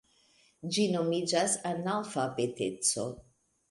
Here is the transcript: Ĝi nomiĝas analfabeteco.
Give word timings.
Ĝi 0.77 0.85
nomiĝas 0.95 1.59
analfabeteco. 1.75 3.11